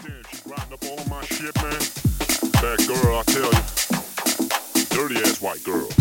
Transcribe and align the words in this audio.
She 0.00 0.52
up 0.72 0.84
all 0.84 1.04
my 1.08 1.24
shit, 1.24 1.54
man. 1.56 1.80
That 2.60 2.84
girl, 2.86 3.18
I 3.18 3.22
tell 3.24 3.52
you. 3.52 5.08
Dirty 5.08 5.16
ass 5.20 5.40
white 5.40 5.64
girl. 5.64 5.97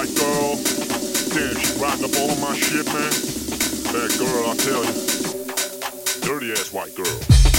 White 0.00 0.16
girl. 0.16 0.56
Damn, 0.56 1.56
she 1.60 1.78
riding 1.78 2.04
up 2.04 2.16
all 2.16 2.30
of 2.30 2.40
my 2.40 2.56
shit, 2.56 2.86
man. 2.86 3.12
That 3.92 4.16
girl, 4.18 4.48
I 4.48 4.56
tell 4.56 4.82
you. 4.82 4.94
Dirty 6.22 6.52
ass 6.52 6.72
white 6.72 6.94
girl. 6.94 7.49